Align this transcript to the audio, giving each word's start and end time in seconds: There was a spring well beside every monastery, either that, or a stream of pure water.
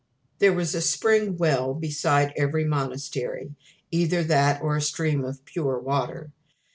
There 0.39 0.51
was 0.51 0.73
a 0.73 0.81
spring 0.81 1.37
well 1.37 1.75
beside 1.75 2.33
every 2.35 2.65
monastery, 2.65 3.53
either 3.91 4.23
that, 4.23 4.59
or 4.59 4.75
a 4.75 4.81
stream 4.81 5.23
of 5.23 5.45
pure 5.45 5.77
water. 5.77 6.31